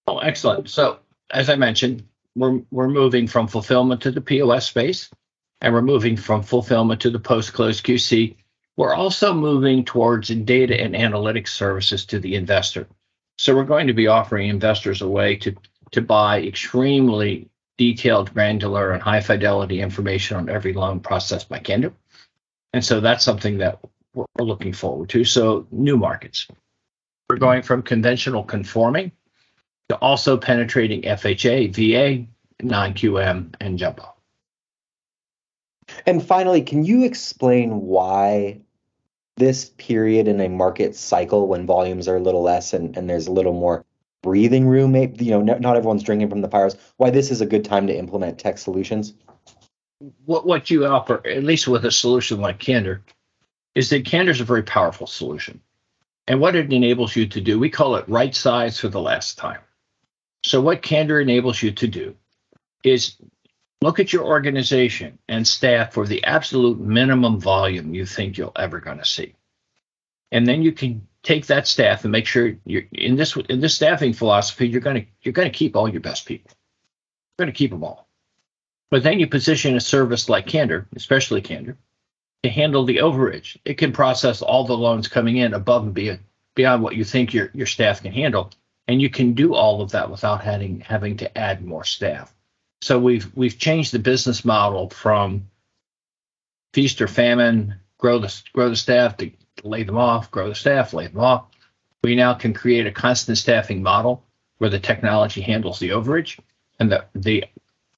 Oh, 0.05 0.19
excellent. 0.19 0.69
So 0.69 0.99
as 1.31 1.49
I 1.49 1.55
mentioned, 1.55 2.03
we're 2.35 2.61
we're 2.71 2.89
moving 2.89 3.27
from 3.27 3.47
fulfillment 3.47 4.01
to 4.01 4.11
the 4.11 4.21
POS 4.21 4.67
space, 4.67 5.09
and 5.61 5.73
we're 5.73 5.81
moving 5.81 6.17
from 6.17 6.43
fulfillment 6.43 7.01
to 7.01 7.09
the 7.09 7.19
post-close 7.19 7.81
QC. 7.81 8.35
We're 8.77 8.93
also 8.93 9.33
moving 9.33 9.83
towards 9.83 10.29
data 10.29 10.79
and 10.79 10.95
analytics 10.95 11.49
services 11.49 12.05
to 12.05 12.19
the 12.19 12.35
investor. 12.35 12.87
So 13.37 13.55
we're 13.55 13.65
going 13.65 13.87
to 13.87 13.93
be 13.93 14.07
offering 14.07 14.49
investors 14.49 15.01
a 15.01 15.07
way 15.07 15.35
to 15.37 15.55
to 15.91 16.01
buy 16.01 16.41
extremely 16.41 17.49
detailed, 17.77 18.33
granular, 18.33 18.91
and 18.91 19.01
high 19.01 19.21
fidelity 19.21 19.81
information 19.81 20.35
on 20.37 20.49
every 20.49 20.73
loan 20.73 20.99
processed 20.99 21.47
by 21.47 21.59
Candor 21.59 21.93
and 22.73 22.83
so 22.83 22.99
that's 22.99 23.23
something 23.23 23.57
that 23.59 23.79
we're 24.13 24.25
looking 24.39 24.73
forward 24.73 25.09
to. 25.09 25.23
So, 25.23 25.67
new 25.71 25.97
markets. 25.97 26.47
We're 27.29 27.37
going 27.37 27.61
from 27.61 27.81
conventional 27.81 28.43
conforming 28.43 29.11
to 29.89 29.95
also 29.95 30.37
penetrating 30.37 31.01
FHA, 31.01 31.73
VA, 31.73 32.27
non 32.61 32.93
QM, 32.93 33.55
and 33.59 33.77
jumbo. 33.77 34.13
And 36.05 36.23
finally, 36.23 36.61
can 36.61 36.83
you 36.83 37.03
explain 37.03 37.81
why 37.81 38.61
this 39.37 39.65
period 39.77 40.27
in 40.27 40.41
a 40.41 40.49
market 40.49 40.95
cycle 40.95 41.47
when 41.47 41.65
volumes 41.65 42.07
are 42.07 42.17
a 42.17 42.21
little 42.21 42.41
less 42.41 42.73
and, 42.73 42.97
and 42.97 43.09
there's 43.09 43.27
a 43.27 43.31
little 43.31 43.53
more 43.53 43.85
breathing 44.21 44.67
room, 44.67 44.91
maybe, 44.91 45.25
you 45.25 45.31
know, 45.31 45.41
not 45.41 45.77
everyone's 45.77 46.03
drinking 46.03 46.29
from 46.29 46.41
the 46.41 46.49
fires, 46.49 46.75
why 46.97 47.09
this 47.09 47.31
is 47.31 47.39
a 47.39 47.45
good 47.45 47.63
time 47.63 47.87
to 47.87 47.97
implement 47.97 48.39
tech 48.39 48.57
solutions? 48.57 49.13
what 50.25 50.45
what 50.45 50.69
you 50.69 50.85
offer, 50.85 51.25
at 51.25 51.43
least 51.43 51.67
with 51.67 51.85
a 51.85 51.91
solution 51.91 52.39
like 52.39 52.59
Candor, 52.59 53.03
is 53.75 53.89
that 53.89 54.05
Candor 54.05 54.31
is 54.31 54.41
a 54.41 54.45
very 54.45 54.63
powerful 54.63 55.07
solution. 55.07 55.61
And 56.27 56.41
what 56.41 56.55
it 56.55 56.73
enables 56.73 57.15
you 57.15 57.25
to 57.27 57.41
do, 57.41 57.57
we 57.57 57.69
call 57.69 57.95
it 57.95 58.09
right 58.09 58.35
size 58.35 58.79
for 58.79 58.89
the 58.89 59.01
last 59.01 59.37
time. 59.37 59.61
So 60.43 60.61
what 60.61 60.81
Candor 60.81 61.21
enables 61.21 61.61
you 61.61 61.71
to 61.71 61.87
do 61.87 62.15
is 62.83 63.15
look 63.81 63.99
at 63.99 64.11
your 64.11 64.25
organization 64.25 65.19
and 65.27 65.47
staff 65.47 65.93
for 65.93 66.07
the 66.07 66.23
absolute 66.23 66.79
minimum 66.79 67.39
volume 67.39 67.93
you 67.93 68.05
think 68.05 68.37
you're 68.37 68.51
ever 68.55 68.79
going 68.79 68.97
to 68.97 69.05
see. 69.05 69.35
And 70.31 70.45
then 70.45 70.61
you 70.61 70.71
can 70.71 71.07
take 71.23 71.47
that 71.47 71.67
staff 71.67 72.03
and 72.03 72.11
make 72.11 72.25
sure 72.25 72.57
you're 72.65 72.83
in 72.91 73.15
this 73.15 73.35
in 73.35 73.59
this 73.59 73.75
staffing 73.75 74.13
philosophy, 74.13 74.67
you're 74.67 74.81
going 74.81 75.01
to 75.01 75.07
you're 75.21 75.33
going 75.33 75.49
to 75.49 75.57
keep 75.57 75.75
all 75.75 75.89
your 75.89 76.01
best 76.01 76.25
people. 76.25 76.51
You're 77.37 77.45
going 77.45 77.53
to 77.53 77.57
keep 77.57 77.71
them 77.71 77.83
all. 77.83 78.07
But 78.89 79.03
then 79.03 79.19
you 79.19 79.27
position 79.27 79.75
a 79.75 79.81
service 79.81 80.29
like 80.29 80.47
Candor, 80.47 80.87
especially 80.95 81.41
Candor, 81.41 81.77
to 82.43 82.49
handle 82.49 82.85
the 82.85 82.97
overage. 82.97 83.57
It 83.65 83.77
can 83.77 83.91
process 83.91 84.41
all 84.41 84.63
the 84.63 84.77
loans 84.77 85.07
coming 85.07 85.37
in 85.37 85.53
above 85.53 85.83
and 85.83 85.93
beyond, 85.93 86.19
beyond 86.55 86.83
what 86.83 86.95
you 86.95 87.03
think 87.03 87.33
your, 87.33 87.51
your 87.53 87.65
staff 87.65 88.01
can 88.01 88.13
handle. 88.13 88.51
And 88.87 89.01
you 89.01 89.09
can 89.09 89.33
do 89.33 89.53
all 89.53 89.81
of 89.81 89.91
that 89.91 90.09
without 90.09 90.41
having 90.41 90.79
having 90.79 91.17
to 91.17 91.37
add 91.37 91.65
more 91.65 91.83
staff. 91.83 92.33
So 92.81 92.99
we've 92.99 93.29
we've 93.35 93.57
changed 93.57 93.91
the 93.91 93.99
business 93.99 94.45
model 94.45 94.89
from 94.89 95.49
feast 96.73 97.01
or 97.01 97.07
famine, 97.07 97.75
grow 97.97 98.19
the 98.19 98.33
grow 98.53 98.69
the 98.69 98.75
staff 98.75 99.17
to 99.17 99.31
lay 99.63 99.83
them 99.83 99.97
off, 99.97 100.31
grow 100.31 100.49
the 100.49 100.55
staff, 100.55 100.93
lay 100.93 101.07
them 101.07 101.19
off. 101.19 101.45
We 102.03 102.15
now 102.15 102.33
can 102.33 102.53
create 102.53 102.87
a 102.87 102.91
constant 102.91 103.37
staffing 103.37 103.81
model 103.81 104.23
where 104.59 104.69
the 104.69 104.79
technology 104.79 105.41
handles 105.41 105.79
the 105.79 105.89
overage 105.89 106.39
and 106.79 106.91
the 106.91 107.05
the 107.15 107.45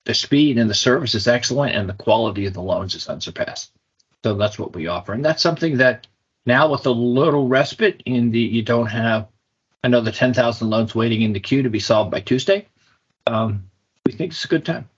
the 0.05 0.13
speed 0.13 0.57
and 0.57 0.69
the 0.69 0.75
service 0.75 1.13
is 1.13 1.27
excellent 1.27 1.75
and 1.75 1.88
the 1.88 1.93
quality 1.93 2.45
of 2.45 2.53
the 2.53 2.62
loans 2.62 2.95
is 2.95 3.07
unsurpassed. 3.07 3.71
So 4.24 4.36
that's 4.36 4.57
what 4.57 4.74
we 4.74 4.88
offer. 4.88 5.13
And 5.13 5.24
that's 5.24 5.43
something 5.43 5.77
that 5.77 6.07
now 6.45 6.71
with 6.71 6.86
a 6.86 6.91
little 6.91 7.48
respite 7.48 8.01
in 8.05 8.31
the 8.31 8.39
you 8.39 8.62
don't 8.62 8.88
have 8.88 9.27
another 9.83 10.12
10,000 10.12 10.69
loans 10.69 10.95
waiting 10.95 11.21
in 11.21 11.33
the 11.33 11.39
queue 11.39 11.63
to 11.63 11.69
be 11.69 11.79
solved 11.79 12.12
by 12.12 12.21
Tuesday. 12.21 12.67
Um, 13.27 13.68
we 14.10 14.18
think 14.18 14.32
it's 14.32 14.44
a 14.44 14.48
good 14.48 14.66
time. 14.66 14.89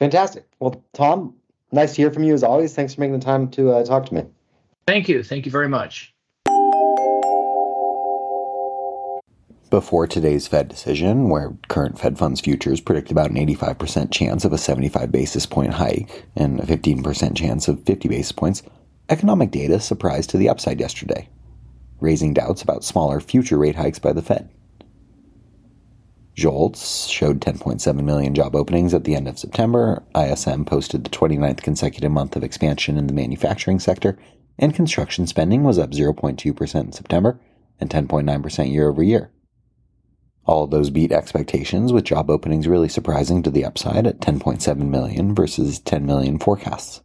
Fantastic. 0.00 0.48
Well, 0.58 0.82
Tom, 0.92 1.32
nice 1.70 1.94
to 1.94 2.02
hear 2.02 2.10
from 2.10 2.24
you 2.24 2.34
as 2.34 2.42
always. 2.42 2.74
Thanks 2.74 2.94
for 2.94 3.02
making 3.02 3.20
the 3.20 3.24
time 3.24 3.48
to 3.52 3.70
uh, 3.70 3.84
talk 3.84 4.06
to 4.06 4.14
me. 4.14 4.24
Thank 4.88 5.08
you. 5.08 5.22
Thank 5.22 5.46
you 5.46 5.52
very 5.52 5.68
much. 5.68 6.12
before 9.68 10.06
today's 10.06 10.46
Fed 10.46 10.68
decision, 10.68 11.28
where 11.28 11.52
current 11.68 11.98
Fed 11.98 12.16
funds 12.16 12.40
futures 12.40 12.80
predict 12.80 13.10
about 13.10 13.30
an 13.30 13.36
85% 13.36 14.12
chance 14.12 14.44
of 14.44 14.52
a 14.52 14.58
75 14.58 15.10
basis 15.10 15.44
point 15.44 15.74
hike 15.74 16.24
and 16.36 16.60
a 16.60 16.62
15% 16.62 17.36
chance 17.36 17.66
of 17.66 17.82
50 17.82 18.08
basis 18.08 18.30
points, 18.30 18.62
economic 19.08 19.50
data 19.50 19.80
surprised 19.80 20.30
to 20.30 20.38
the 20.38 20.48
upside 20.48 20.78
yesterday, 20.78 21.28
raising 22.00 22.32
doubts 22.32 22.62
about 22.62 22.84
smaller 22.84 23.20
future 23.20 23.58
rate 23.58 23.74
hikes 23.74 23.98
by 23.98 24.12
the 24.12 24.22
Fed. 24.22 24.48
JOLTS 26.36 27.06
showed 27.06 27.40
10.7 27.40 28.04
million 28.04 28.34
job 28.34 28.54
openings 28.54 28.92
at 28.92 29.04
the 29.04 29.14
end 29.14 29.26
of 29.26 29.38
September. 29.38 30.02
ISM 30.14 30.66
posted 30.66 31.02
the 31.02 31.10
29th 31.10 31.62
consecutive 31.62 32.12
month 32.12 32.36
of 32.36 32.44
expansion 32.44 32.98
in 32.98 33.06
the 33.06 33.14
manufacturing 33.14 33.80
sector, 33.80 34.18
and 34.58 34.74
construction 34.74 35.26
spending 35.26 35.62
was 35.62 35.78
up 35.78 35.92
0.2% 35.92 36.80
in 36.80 36.92
September 36.92 37.40
and 37.80 37.88
10.9% 37.88 38.70
year 38.70 38.90
over 38.90 39.02
year. 39.02 39.30
All 40.44 40.62
of 40.62 40.70
those 40.70 40.90
beat 40.90 41.10
expectations, 41.10 41.90
with 41.90 42.04
job 42.04 42.30
openings 42.30 42.68
really 42.68 42.90
surprising 42.90 43.42
to 43.42 43.50
the 43.50 43.64
upside 43.64 44.06
at 44.06 44.20
10.7 44.20 44.76
million 44.76 45.34
versus 45.34 45.80
10 45.80 46.04
million 46.04 46.38
forecasts. 46.38 47.02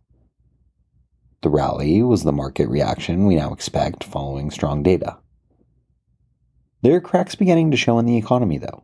The 1.41 1.49
rally 1.49 2.03
was 2.03 2.23
the 2.23 2.33
market 2.33 2.67
reaction 2.67 3.25
we 3.25 3.35
now 3.35 3.53
expect 3.53 4.03
following 4.03 4.51
strong 4.51 4.83
data. 4.83 5.19
There 6.81 6.95
are 6.95 7.01
cracks 7.01 7.35
beginning 7.35 7.71
to 7.71 7.77
show 7.77 7.97
in 7.97 8.05
the 8.05 8.17
economy, 8.17 8.57
though. 8.57 8.83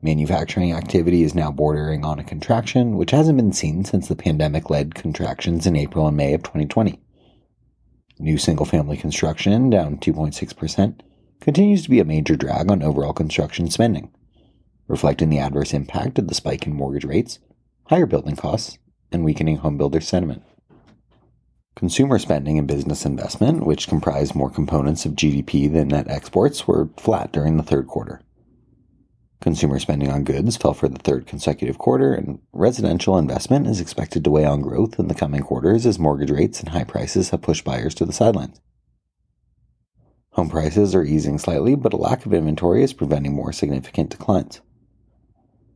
Manufacturing 0.00 0.72
activity 0.72 1.24
is 1.24 1.34
now 1.34 1.50
bordering 1.50 2.04
on 2.04 2.20
a 2.20 2.24
contraction, 2.24 2.96
which 2.96 3.10
hasn't 3.10 3.36
been 3.36 3.52
seen 3.52 3.84
since 3.84 4.06
the 4.06 4.14
pandemic 4.14 4.70
led 4.70 4.94
contractions 4.94 5.66
in 5.66 5.74
April 5.74 6.06
and 6.06 6.16
May 6.16 6.34
of 6.34 6.44
2020. 6.44 7.00
New 8.20 8.38
single 8.38 8.64
family 8.64 8.96
construction 8.96 9.70
down 9.70 9.96
2.6%, 9.96 11.00
continues 11.40 11.82
to 11.82 11.90
be 11.90 11.98
a 11.98 12.04
major 12.04 12.36
drag 12.36 12.70
on 12.70 12.82
overall 12.82 13.12
construction 13.12 13.70
spending, 13.70 14.12
reflecting 14.86 15.30
the 15.30 15.38
adverse 15.38 15.74
impact 15.74 16.18
of 16.18 16.28
the 16.28 16.34
spike 16.34 16.66
in 16.66 16.74
mortgage 16.74 17.04
rates, 17.04 17.40
higher 17.86 18.06
building 18.06 18.36
costs, 18.36 18.78
and 19.10 19.24
weakening 19.24 19.58
homebuilder 19.58 20.02
sentiment. 20.02 20.44
Consumer 21.74 22.18
spending 22.18 22.56
and 22.56 22.68
business 22.68 23.04
investment, 23.04 23.64
which 23.66 23.88
comprise 23.88 24.34
more 24.34 24.50
components 24.50 25.04
of 25.04 25.12
GDP 25.12 25.72
than 25.72 25.88
net 25.88 26.08
exports, 26.08 26.68
were 26.68 26.88
flat 26.96 27.32
during 27.32 27.56
the 27.56 27.62
third 27.62 27.88
quarter. 27.88 28.20
Consumer 29.40 29.78
spending 29.78 30.10
on 30.10 30.24
goods 30.24 30.56
fell 30.56 30.74
for 30.74 30.88
the 30.88 30.98
third 30.98 31.26
consecutive 31.26 31.78
quarter, 31.78 32.12
and 32.12 32.40
residential 32.52 33.16
investment 33.16 33.68
is 33.68 33.80
expected 33.80 34.24
to 34.24 34.30
weigh 34.30 34.44
on 34.44 34.60
growth 34.60 34.98
in 34.98 35.06
the 35.06 35.14
coming 35.14 35.42
quarters 35.42 35.86
as 35.86 35.98
mortgage 35.98 36.30
rates 36.30 36.58
and 36.58 36.70
high 36.70 36.84
prices 36.84 37.30
have 37.30 37.42
pushed 37.42 37.64
buyers 37.64 37.94
to 37.94 38.04
the 38.04 38.12
sidelines. 38.12 38.60
Home 40.32 40.48
prices 40.48 40.94
are 40.94 41.04
easing 41.04 41.38
slightly, 41.38 41.76
but 41.76 41.92
a 41.92 41.96
lack 41.96 42.26
of 42.26 42.34
inventory 42.34 42.82
is 42.82 42.92
preventing 42.92 43.34
more 43.34 43.52
significant 43.52 44.10
declines. 44.10 44.60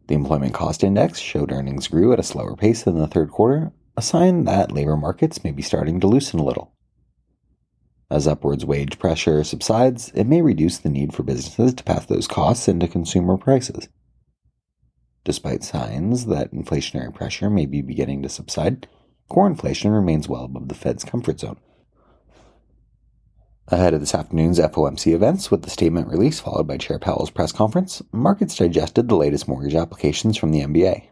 The 0.08 0.14
employment 0.16 0.54
cost 0.54 0.82
index 0.82 1.20
showed 1.20 1.52
earnings 1.52 1.86
grew 1.86 2.12
at 2.12 2.20
a 2.20 2.24
slower 2.24 2.56
pace 2.56 2.82
than 2.82 2.98
the 2.98 3.06
third 3.06 3.30
quarter, 3.30 3.72
a 3.96 4.02
sign 4.02 4.44
that 4.44 4.72
labor 4.72 4.96
markets 4.96 5.44
may 5.44 5.52
be 5.52 5.62
starting 5.62 6.00
to 6.00 6.08
loosen 6.08 6.40
a 6.40 6.44
little. 6.44 6.71
As 8.12 8.28
upwards 8.28 8.66
wage 8.66 8.98
pressure 8.98 9.42
subsides, 9.42 10.12
it 10.14 10.24
may 10.24 10.42
reduce 10.42 10.76
the 10.76 10.90
need 10.90 11.14
for 11.14 11.22
businesses 11.22 11.72
to 11.72 11.82
pass 11.82 12.04
those 12.04 12.28
costs 12.28 12.68
into 12.68 12.86
consumer 12.86 13.38
prices. 13.38 13.88
Despite 15.24 15.64
signs 15.64 16.26
that 16.26 16.52
inflationary 16.52 17.14
pressure 17.14 17.48
may 17.48 17.64
be 17.64 17.80
beginning 17.80 18.22
to 18.22 18.28
subside, 18.28 18.86
core 19.30 19.46
inflation 19.46 19.92
remains 19.92 20.28
well 20.28 20.44
above 20.44 20.68
the 20.68 20.74
Fed's 20.74 21.04
comfort 21.04 21.40
zone. 21.40 21.56
Ahead 23.68 23.94
of 23.94 24.00
this 24.00 24.14
afternoon's 24.14 24.58
FOMC 24.58 25.14
events, 25.14 25.50
with 25.50 25.62
the 25.62 25.70
statement 25.70 26.08
release 26.08 26.38
followed 26.38 26.66
by 26.66 26.76
Chair 26.76 26.98
Powell's 26.98 27.30
press 27.30 27.50
conference, 27.50 28.02
markets 28.12 28.56
digested 28.56 29.08
the 29.08 29.16
latest 29.16 29.48
mortgage 29.48 29.74
applications 29.74 30.36
from 30.36 30.50
the 30.50 30.60
MBA. 30.60 31.04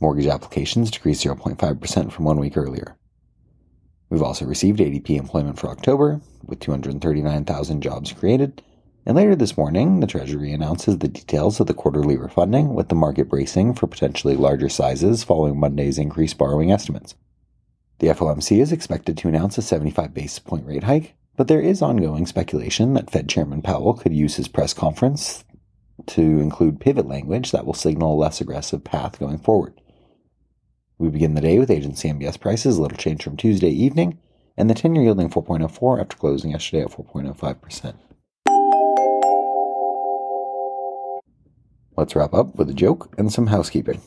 Mortgage 0.00 0.26
applications 0.26 0.90
decreased 0.90 1.24
0.5% 1.24 2.12
from 2.12 2.26
one 2.26 2.38
week 2.38 2.58
earlier. 2.58 2.98
We've 4.14 4.22
also 4.22 4.44
received 4.44 4.78
ADP 4.78 5.18
employment 5.18 5.58
for 5.58 5.68
October, 5.68 6.20
with 6.46 6.60
239,000 6.60 7.82
jobs 7.82 8.12
created. 8.12 8.62
And 9.04 9.16
later 9.16 9.34
this 9.34 9.56
morning, 9.56 9.98
the 9.98 10.06
Treasury 10.06 10.52
announces 10.52 10.98
the 10.98 11.08
details 11.08 11.58
of 11.58 11.66
the 11.66 11.74
quarterly 11.74 12.16
refunding, 12.16 12.74
with 12.74 12.90
the 12.90 12.94
market 12.94 13.28
bracing 13.28 13.74
for 13.74 13.88
potentially 13.88 14.36
larger 14.36 14.68
sizes 14.68 15.24
following 15.24 15.58
Monday's 15.58 15.98
increased 15.98 16.38
borrowing 16.38 16.70
estimates. 16.70 17.16
The 17.98 18.06
FOMC 18.06 18.62
is 18.62 18.70
expected 18.70 19.18
to 19.18 19.26
announce 19.26 19.58
a 19.58 19.62
75 19.62 20.14
basis 20.14 20.38
point 20.38 20.64
rate 20.64 20.84
hike, 20.84 21.16
but 21.36 21.48
there 21.48 21.60
is 21.60 21.82
ongoing 21.82 22.26
speculation 22.26 22.94
that 22.94 23.10
Fed 23.10 23.28
Chairman 23.28 23.62
Powell 23.62 23.94
could 23.94 24.14
use 24.14 24.36
his 24.36 24.46
press 24.46 24.72
conference 24.72 25.42
to 26.06 26.22
include 26.22 26.78
pivot 26.78 27.08
language 27.08 27.50
that 27.50 27.66
will 27.66 27.74
signal 27.74 28.14
a 28.14 28.20
less 28.22 28.40
aggressive 28.40 28.84
path 28.84 29.18
going 29.18 29.38
forward. 29.38 29.80
We 30.96 31.08
begin 31.08 31.34
the 31.34 31.40
day 31.40 31.58
with 31.58 31.70
agency 31.70 32.08
MBS 32.08 32.38
prices, 32.38 32.78
a 32.78 32.82
little 32.82 32.96
change 32.96 33.24
from 33.24 33.36
Tuesday 33.36 33.70
evening, 33.70 34.18
and 34.56 34.70
the 34.70 34.74
10 34.74 34.94
year 34.94 35.04
yielding 35.04 35.28
4.04 35.28 36.00
after 36.00 36.16
closing 36.16 36.52
yesterday 36.52 36.82
at 36.82 36.90
4.05%. 36.90 37.94
Let's 41.96 42.14
wrap 42.14 42.32
up 42.32 42.56
with 42.56 42.70
a 42.70 42.74
joke 42.74 43.12
and 43.18 43.32
some 43.32 43.48
housekeeping. 43.48 44.02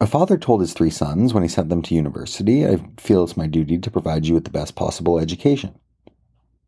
A 0.00 0.06
father 0.06 0.36
told 0.36 0.60
his 0.60 0.74
three 0.74 0.90
sons 0.90 1.32
when 1.32 1.42
he 1.42 1.48
sent 1.48 1.70
them 1.70 1.82
to 1.82 1.94
university, 1.94 2.66
I 2.66 2.78
feel 2.98 3.24
it's 3.24 3.36
my 3.36 3.46
duty 3.46 3.78
to 3.78 3.90
provide 3.90 4.26
you 4.26 4.34
with 4.34 4.44
the 4.44 4.50
best 4.50 4.74
possible 4.74 5.18
education. 5.18 5.74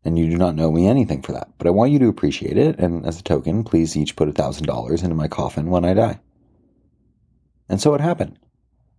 And 0.03 0.17
you 0.17 0.29
do 0.29 0.37
not 0.37 0.55
know 0.55 0.71
me 0.71 0.87
anything 0.87 1.21
for 1.21 1.31
that, 1.31 1.49
but 1.59 1.67
I 1.67 1.71
want 1.71 1.91
you 1.91 1.99
to 1.99 2.07
appreciate 2.07 2.57
it, 2.57 2.79
and 2.79 3.05
as 3.05 3.19
a 3.19 3.23
token, 3.23 3.63
please 3.63 3.95
each 3.95 4.15
put 4.15 4.27
a 4.27 4.33
$1,000 4.33 5.03
into 5.03 5.15
my 5.15 5.27
coffin 5.27 5.69
when 5.69 5.85
I 5.85 5.93
die. 5.93 6.19
And 7.69 7.79
so 7.79 7.93
it 7.93 8.01
happened. 8.01 8.37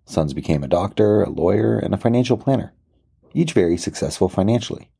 Sons 0.04 0.34
became 0.34 0.62
a 0.62 0.68
doctor, 0.68 1.22
a 1.22 1.30
lawyer, 1.30 1.78
and 1.78 1.94
a 1.94 1.98
financial 1.98 2.36
planner, 2.36 2.72
each 3.34 3.52
very 3.52 3.76
successful 3.76 4.28
financially. 4.28 4.90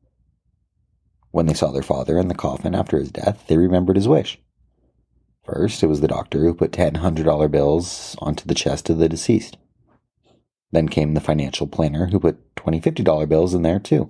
When 1.31 1.45
they 1.45 1.53
saw 1.53 1.71
their 1.71 1.81
father 1.83 2.17
in 2.19 2.27
the 2.27 2.35
coffin 2.35 2.75
after 2.75 2.97
his 2.99 3.11
death, 3.11 3.45
they 3.47 3.57
remembered 3.57 3.95
his 3.95 4.07
wish. 4.07 4.39
First, 5.43 5.83
it 5.83 5.87
was 5.87 5.99
the 5.99 6.07
doctor 6.07 6.39
who 6.39 6.53
put 6.53 6.71
ten 6.71 6.95
hundred 6.95 7.25
dollar 7.25 7.47
bills 7.47 8.15
onto 8.19 8.45
the 8.45 8.55
chest 8.55 8.89
of 8.89 8.97
the 8.97 9.09
deceased. 9.09 9.57
Then 10.71 10.87
came 10.87 11.13
the 11.13 11.19
financial 11.19 11.67
planner 11.67 12.07
who 12.07 12.19
put 12.19 12.55
twenty 12.55 12.79
fifty 12.79 13.03
dollar 13.03 13.25
bills 13.25 13.53
in 13.53 13.61
there 13.61 13.79
too. 13.79 14.09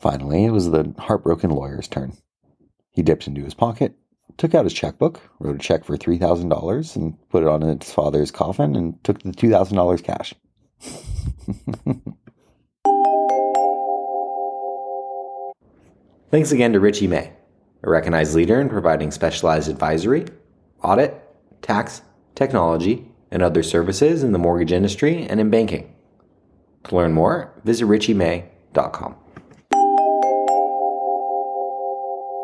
Finally, 0.00 0.46
it 0.46 0.50
was 0.50 0.70
the 0.70 0.94
heartbroken 0.98 1.50
lawyer's 1.50 1.86
turn. 1.86 2.14
He 2.90 3.02
dipped 3.02 3.26
into 3.26 3.44
his 3.44 3.54
pocket, 3.54 3.94
took 4.36 4.54
out 4.54 4.64
his 4.64 4.72
checkbook, 4.72 5.20
wrote 5.38 5.56
a 5.56 5.58
check 5.58 5.84
for 5.84 5.96
$3,000 5.96 6.96
and 6.96 7.28
put 7.30 7.42
it 7.42 7.48
on 7.48 7.62
his 7.62 7.92
father's 7.92 8.30
coffin 8.30 8.76
and 8.76 9.02
took 9.04 9.22
the 9.22 9.30
$2,000 9.30 10.02
cash. 10.02 10.34
Thanks 16.30 16.52
again 16.52 16.72
to 16.74 16.80
Richey 16.80 17.08
May, 17.08 17.32
a 17.82 17.90
recognized 17.90 18.34
leader 18.34 18.60
in 18.60 18.68
providing 18.68 19.10
specialized 19.10 19.68
advisory, 19.68 20.26
audit, 20.82 21.20
tax, 21.60 22.02
technology, 22.34 23.08
and 23.30 23.42
other 23.42 23.62
services 23.62 24.22
in 24.22 24.32
the 24.32 24.38
mortgage 24.38 24.72
industry 24.72 25.26
and 25.26 25.40
in 25.40 25.50
banking. 25.50 25.94
To 26.84 26.96
learn 26.96 27.12
more, 27.12 27.52
visit 27.64 27.86
richeymay.com 27.86 29.16